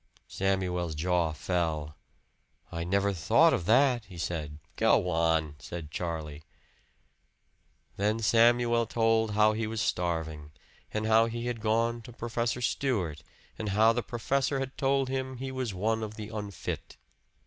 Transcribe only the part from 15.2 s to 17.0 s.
he was one of the unfit.